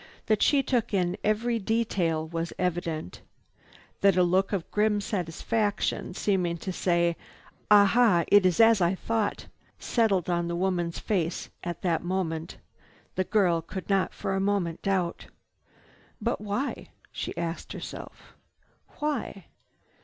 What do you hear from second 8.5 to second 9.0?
as I